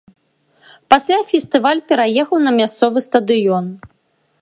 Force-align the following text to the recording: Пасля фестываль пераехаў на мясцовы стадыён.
Пасля 0.93 1.19
фестываль 1.29 1.83
пераехаў 1.93 2.37
на 2.49 2.57
мясцовы 2.59 2.99
стадыён. 3.11 3.65